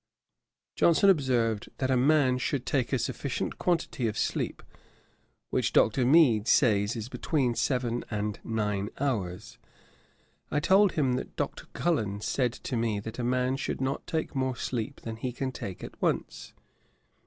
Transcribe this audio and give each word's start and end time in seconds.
Johnson 0.75 1.11
observed, 1.11 1.69
that 1.77 1.91
'a 1.91 1.95
man 1.95 2.39
should 2.39 2.65
take 2.65 2.91
a 2.91 2.97
sufficient 2.97 3.59
quantity 3.59 4.07
of 4.07 4.17
sleep, 4.17 4.63
which 5.51 5.73
Dr. 5.73 6.07
Mead 6.07 6.47
says 6.47 6.95
is 6.95 7.07
between 7.07 7.53
seven 7.53 8.03
and 8.09 8.39
nine 8.43 8.89
hours.' 8.99 9.59
I 10.49 10.59
told 10.59 10.93
him, 10.93 11.13
that 11.17 11.35
Dr. 11.35 11.67
Cullen 11.73 12.19
said 12.19 12.53
to 12.53 12.75
me, 12.75 12.99
that 12.99 13.19
a 13.19 13.23
man 13.23 13.57
should 13.57 13.79
not 13.79 14.07
take 14.07 14.33
more 14.33 14.55
sleep 14.55 15.01
than 15.01 15.17
he 15.17 15.31
can 15.31 15.51
take 15.51 15.83
at 15.83 16.01
once. 16.01 16.53